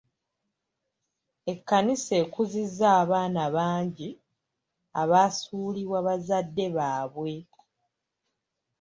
[1.51, 4.09] Ekkanisa ekuzizza abaana bangi
[5.01, 7.33] abaasuulibwa bazadde baabwe.